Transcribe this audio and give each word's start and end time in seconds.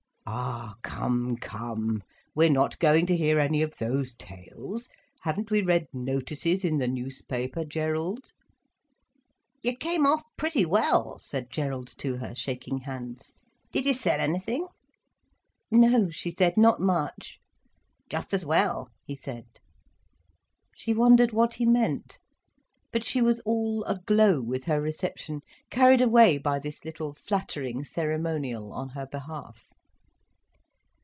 "Ah, 0.33 0.75
come, 0.81 1.35
come! 1.35 2.01
We're 2.33 2.49
not 2.49 2.79
going 2.79 3.05
to 3.07 3.17
hear 3.17 3.37
any 3.37 3.61
of 3.61 3.77
those 3.79 4.15
tales. 4.15 4.87
Haven't 5.23 5.51
we 5.51 5.61
read 5.61 5.87
notices 5.91 6.63
in 6.63 6.77
the 6.77 6.87
newspaper, 6.87 7.65
Gerald?" 7.65 8.31
"You 9.61 9.75
came 9.75 10.05
off 10.05 10.23
pretty 10.37 10.65
well," 10.65 11.19
said 11.19 11.49
Gerald 11.49 11.93
to 11.97 12.15
her, 12.17 12.33
shaking 12.33 12.79
hands. 12.81 13.35
"Did 13.73 13.85
you 13.85 13.93
sell 13.93 14.21
anything?" 14.21 14.67
"No," 15.69 16.09
she 16.09 16.31
said, 16.31 16.55
"not 16.55 16.79
much." 16.79 17.37
"Just 18.09 18.33
as 18.33 18.45
well," 18.45 18.89
he 19.05 19.15
said. 19.17 19.45
She 20.77 20.93
wondered 20.93 21.33
what 21.33 21.55
he 21.55 21.65
meant. 21.65 22.19
But 22.93 23.03
she 23.03 23.21
was 23.21 23.41
all 23.41 23.83
aglow 23.83 24.39
with 24.39 24.63
her 24.65 24.79
reception, 24.79 25.41
carried 25.69 25.99
away 26.01 26.37
by 26.37 26.57
this 26.57 26.85
little 26.85 27.13
flattering 27.13 27.83
ceremonial 27.83 28.71
on 28.71 28.89
her 28.89 29.05
behalf. 29.07 29.65